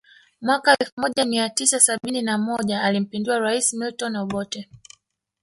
[0.41, 4.69] Mwaka elfu moja mia tisa sabini na moja alimpindua rais Milton Obote